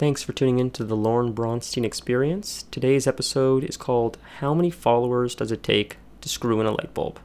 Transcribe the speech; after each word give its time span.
Thanks 0.00 0.22
for 0.22 0.32
tuning 0.32 0.58
in 0.58 0.70
to 0.70 0.84
the 0.84 0.96
Lauren 0.96 1.34
Bronstein 1.34 1.84
Experience. 1.84 2.64
Today's 2.70 3.06
episode 3.06 3.62
is 3.62 3.76
called 3.76 4.16
How 4.38 4.54
Many 4.54 4.70
Followers 4.70 5.34
Does 5.34 5.52
It 5.52 5.62
Take 5.62 5.98
to 6.22 6.28
Screw 6.30 6.58
in 6.58 6.66
a 6.66 6.70
Light 6.70 6.94
Bulb? 6.94 7.20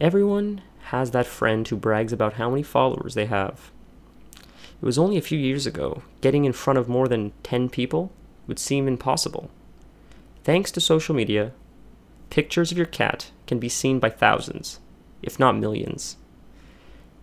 Everyone 0.00 0.62
has 0.90 1.10
that 1.10 1.26
friend 1.26 1.66
who 1.66 1.74
brags 1.74 2.12
about 2.12 2.34
how 2.34 2.50
many 2.50 2.62
followers 2.62 3.14
they 3.14 3.26
have. 3.26 3.72
It 4.80 4.86
was 4.86 4.96
only 4.96 5.16
a 5.16 5.20
few 5.20 5.36
years 5.36 5.66
ago, 5.66 6.04
getting 6.20 6.44
in 6.44 6.52
front 6.52 6.78
of 6.78 6.88
more 6.88 7.08
than 7.08 7.32
10 7.42 7.68
people 7.68 8.12
would 8.46 8.60
seem 8.60 8.86
impossible. 8.86 9.50
Thanks 10.44 10.70
to 10.70 10.80
social 10.80 11.16
media, 11.16 11.50
pictures 12.30 12.70
of 12.70 12.78
your 12.78 12.86
cat 12.86 13.32
can 13.48 13.58
be 13.58 13.68
seen 13.68 13.98
by 13.98 14.10
thousands, 14.10 14.78
if 15.20 15.40
not 15.40 15.58
millions. 15.58 16.16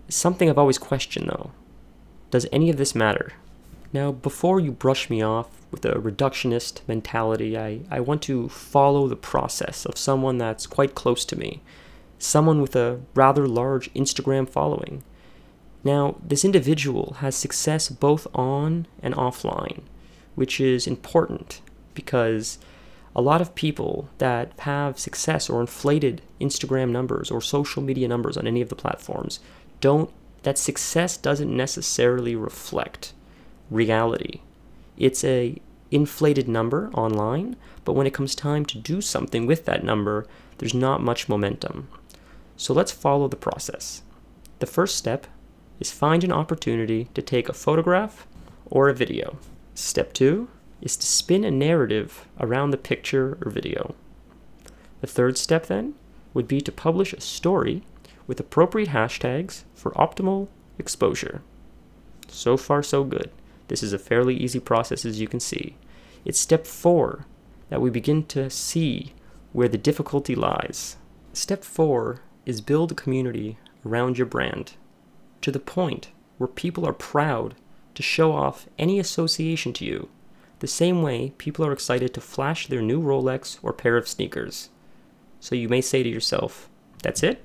Something 0.10 0.50
I've 0.50 0.58
always 0.58 0.78
questioned 0.78 1.30
though 1.30 1.52
does 2.30 2.46
any 2.52 2.70
of 2.70 2.76
this 2.76 2.94
matter? 2.94 3.32
Now, 3.94 4.14
before 4.14 4.60
you 4.60 4.72
brush 4.72 5.10
me 5.10 5.22
off 5.22 5.50
with 5.70 5.84
a 5.86 5.96
reductionist 5.96 6.82
mentality, 6.88 7.58
I, 7.58 7.82
I 7.90 8.00
want 8.00 8.22
to 8.24 8.48
follow 8.48 9.08
the 9.08 9.18
process 9.18 9.86
of 9.86 9.98
someone 9.98 10.38
that's 10.38 10.66
quite 10.66 10.96
close 10.96 11.26
to 11.26 11.38
me, 11.38 11.62
someone 12.18 12.62
with 12.62 12.76
a 12.76 13.02
rather 13.14 13.48
large 13.48 13.94
Instagram 13.94 14.48
following. 14.48 15.04
Now, 15.84 16.16
this 16.26 16.46
individual 16.46 17.18
has 17.20 17.36
success 17.36 17.90
both 17.90 18.28
on 18.34 18.88
and 19.02 19.14
offline, 19.16 19.82
which 20.36 20.62
is 20.62 20.88
important 20.88 21.62
because 21.94 22.60
a 23.14 23.22
lot 23.22 23.42
of 23.42 23.56
people 23.56 24.08
that 24.20 24.54
have 24.60 25.00
success 25.00 25.50
or 25.50 25.60
inflated 25.60 26.22
Instagram 26.40 26.92
numbers 26.92 27.30
or 27.30 27.42
social 27.42 27.82
media 27.82 28.08
numbers 28.08 28.38
on 28.38 28.48
any 28.48 28.62
of 28.62 28.70
the 28.70 28.76
platforms 28.76 29.42
don't 29.82 30.10
that 30.44 30.58
success 30.58 31.18
doesn't 31.18 31.56
necessarily 31.56 32.36
reflect 32.36 33.14
reality. 33.72 34.42
It's 34.98 35.24
a 35.24 35.60
inflated 35.90 36.48
number 36.48 36.92
online, 36.94 37.56
but 37.84 37.94
when 37.94 38.06
it 38.06 38.14
comes 38.14 38.36
time 38.36 38.66
to 38.66 38.78
do 38.78 39.02
something 39.02 39.48
with 39.48 39.66
that 39.66 39.84
number, 39.84 40.28
there's 40.60 40.74
not 40.74 41.02
much 41.02 41.28
momentum. 41.28 41.88
So 42.56 42.74
let's 42.74 42.92
follow 42.92 43.28
the 43.28 43.36
process. 43.36 44.04
The 44.60 44.68
first 44.68 44.96
step 44.96 45.26
is 45.80 45.92
find 45.92 46.24
an 46.24 46.32
opportunity 46.32 47.10
to 47.16 47.22
take 47.22 47.50
a 47.50 47.54
photograph 47.54 48.28
or 48.66 48.88
a 48.88 48.94
video. 48.94 49.38
Step 49.74 50.14
2 50.14 50.48
is 50.82 50.96
to 50.98 51.06
spin 51.06 51.44
a 51.44 51.52
narrative 51.52 52.28
around 52.40 52.72
the 52.72 52.78
picture 52.78 53.38
or 53.44 53.52
video. 53.52 53.96
The 55.02 55.08
third 55.08 55.38
step 55.38 55.66
then 55.66 55.96
would 56.34 56.48
be 56.48 56.62
to 56.62 56.72
publish 56.72 57.14
a 57.14 57.22
story 57.22 57.84
with 58.28 58.40
appropriate 58.40 58.90
hashtags 58.90 59.64
for 59.74 59.92
optimal 59.92 60.48
exposure. 60.78 61.42
So 62.28 62.56
far, 62.56 62.84
so 62.84 63.04
good. 63.04 63.32
This 63.72 63.84
is 63.84 63.94
a 63.94 63.98
fairly 63.98 64.36
easy 64.36 64.60
process, 64.60 65.06
as 65.06 65.22
you 65.22 65.30
can 65.30 65.40
see. 65.40 65.78
It's 66.26 66.38
step 66.38 66.68
four 66.68 67.26
that 67.70 67.80
we 67.80 67.90
begin 67.90 68.26
to 68.26 68.50
see 68.50 69.14
where 69.54 69.70
the 69.70 69.78
difficulty 69.78 70.36
lies. 70.36 70.98
Step 71.32 71.64
four 71.64 72.20
is 72.46 72.60
build 72.60 72.92
a 72.92 72.96
community 72.96 73.58
around 73.86 74.18
your 74.18 74.28
brand 74.28 74.74
to 75.40 75.54
the 75.54 75.60
point 75.60 76.10
where 76.38 76.50
people 76.50 76.86
are 76.86 76.92
proud 76.92 77.56
to 77.96 78.04
show 78.04 78.34
off 78.34 78.68
any 78.78 79.00
association 79.00 79.72
to 79.72 79.86
you, 79.86 80.10
the 80.60 80.68
same 80.68 81.02
way 81.02 81.34
people 81.38 81.66
are 81.66 81.72
excited 81.72 82.14
to 82.14 82.20
flash 82.20 82.68
their 82.68 82.82
new 82.82 83.02
Rolex 83.02 83.58
or 83.64 83.72
pair 83.72 83.96
of 83.96 84.06
sneakers. 84.06 84.68
So 85.40 85.56
you 85.56 85.70
may 85.70 85.80
say 85.80 86.04
to 86.04 86.10
yourself, 86.10 86.70
That's 87.04 87.24
it? 87.24 87.42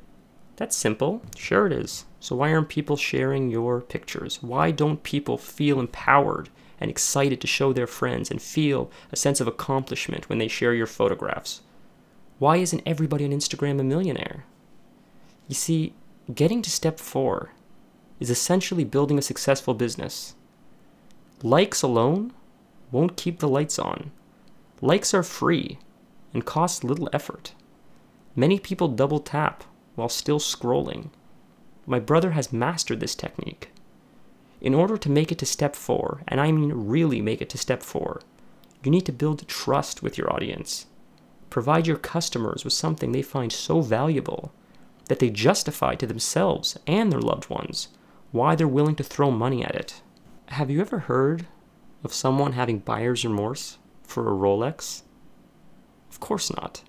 That's 0.56 0.76
simple. 0.76 1.22
Sure, 1.36 1.66
it 1.66 1.72
is. 1.72 2.06
So, 2.18 2.34
why 2.36 2.52
aren't 2.52 2.70
people 2.70 2.96
sharing 2.96 3.50
your 3.50 3.80
pictures? 3.80 4.42
Why 4.42 4.70
don't 4.70 5.02
people 5.02 5.36
feel 5.36 5.78
empowered 5.78 6.48
and 6.80 6.90
excited 6.90 7.40
to 7.40 7.46
show 7.46 7.72
their 7.72 7.86
friends 7.86 8.30
and 8.30 8.40
feel 8.40 8.90
a 9.12 9.16
sense 9.16 9.40
of 9.40 9.46
accomplishment 9.46 10.28
when 10.28 10.38
they 10.38 10.48
share 10.48 10.74
your 10.74 10.86
photographs? 10.86 11.60
Why 12.38 12.56
isn't 12.56 12.82
everybody 12.86 13.24
on 13.24 13.30
Instagram 13.30 13.80
a 13.80 13.84
millionaire? 13.84 14.44
You 15.46 15.54
see, 15.54 15.94
getting 16.34 16.62
to 16.62 16.70
step 16.70 16.98
four 16.98 17.52
is 18.18 18.30
essentially 18.30 18.84
building 18.84 19.18
a 19.18 19.22
successful 19.22 19.74
business. 19.74 20.34
Likes 21.42 21.82
alone 21.82 22.32
won't 22.90 23.16
keep 23.16 23.40
the 23.40 23.48
lights 23.48 23.78
on. 23.78 24.10
Likes 24.80 25.12
are 25.12 25.22
free 25.22 25.78
and 26.32 26.44
cost 26.44 26.82
little 26.82 27.10
effort. 27.12 27.52
Many 28.34 28.58
people 28.58 28.88
double 28.88 29.20
tap 29.20 29.64
while 29.96 30.08
still 30.08 30.38
scrolling. 30.38 31.10
My 31.86 31.98
brother 31.98 32.32
has 32.32 32.52
mastered 32.52 33.00
this 33.00 33.14
technique. 33.14 33.72
In 34.60 34.74
order 34.74 34.96
to 34.96 35.10
make 35.10 35.32
it 35.32 35.38
to 35.38 35.46
step 35.46 35.74
four, 35.74 36.22
and 36.28 36.40
I 36.40 36.52
mean 36.52 36.72
really 36.72 37.20
make 37.20 37.42
it 37.42 37.48
to 37.50 37.58
step 37.58 37.82
four, 37.82 38.20
you 38.84 38.90
need 38.90 39.06
to 39.06 39.12
build 39.12 39.46
trust 39.48 40.02
with 40.02 40.16
your 40.16 40.32
audience. 40.32 40.86
Provide 41.50 41.86
your 41.86 41.96
customers 41.96 42.64
with 42.64 42.72
something 42.72 43.12
they 43.12 43.22
find 43.22 43.52
so 43.52 43.80
valuable 43.80 44.52
that 45.08 45.18
they 45.18 45.30
justify 45.30 45.94
to 45.94 46.06
themselves 46.06 46.78
and 46.86 47.10
their 47.10 47.20
loved 47.20 47.48
ones 47.50 47.88
why 48.32 48.54
they're 48.54 48.68
willing 48.68 48.96
to 48.96 49.04
throw 49.04 49.30
money 49.30 49.64
at 49.64 49.74
it. 49.74 50.02
Have 50.48 50.70
you 50.70 50.80
ever 50.80 51.00
heard 51.00 51.46
of 52.04 52.12
someone 52.12 52.52
having 52.52 52.80
buyer's 52.80 53.24
remorse 53.24 53.78
for 54.02 54.28
a 54.28 54.32
Rolex? 54.32 55.02
Of 56.10 56.20
course 56.20 56.54
not. 56.54 56.82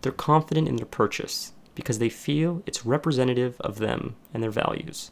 They're 0.00 0.12
confident 0.12 0.68
in 0.68 0.76
their 0.76 0.86
purchase 0.86 1.52
because 1.74 1.98
they 1.98 2.08
feel 2.08 2.62
it's 2.66 2.86
representative 2.86 3.60
of 3.60 3.78
them 3.78 4.16
and 4.32 4.42
their 4.42 4.50
values. 4.50 5.10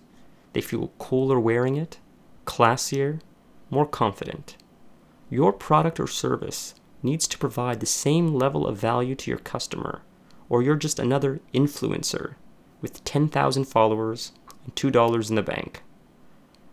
They 0.53 0.61
feel 0.61 0.93
cooler 0.99 1.39
wearing 1.39 1.77
it, 1.77 1.99
classier, 2.45 3.21
more 3.71 3.87
confident. 3.87 4.57
Your 5.31 5.53
product 5.53 6.01
or 6.01 6.07
service 6.07 6.75
needs 7.03 7.27
to 7.29 7.39
provide 7.39 7.81
the 7.81 7.87
same 7.87 8.35
level 8.35 8.67
of 8.67 8.77
value 8.77 9.15
to 9.15 9.31
your 9.31 9.39
customer, 9.39 10.03
or 10.49 10.63
you're 10.63 10.77
just 10.77 10.99
another 10.99 11.41
influencer 11.55 12.35
with 12.81 13.05
10,000 13.05 13.65
followers 13.65 14.33
and 14.65 14.75
$2 14.75 15.31
in 15.31 15.37
the 15.37 15.43
bank. 15.43 15.83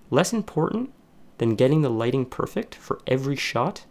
Less 0.10 0.34
important 0.34 0.92
than 1.38 1.56
getting 1.56 1.82
the 1.82 1.90
lighting 1.90 2.26
perfect 2.26 2.76
for 2.76 3.00
every 3.06 3.36
shot 3.36 3.86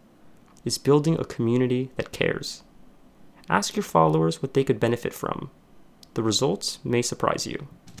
is 0.65 0.77
building 0.77 1.17
a 1.17 1.25
community 1.25 1.91
that 1.95 2.11
cares. 2.11 2.63
Ask 3.49 3.75
your 3.75 3.83
followers 3.83 4.41
what 4.41 4.53
they 4.53 4.65
could 4.65 4.79
benefit 4.79 5.13
from 5.13 5.49
the 6.17 6.23
results 6.23 6.79
may 6.83 7.03
surprise 7.03 7.45
you. 7.45 7.67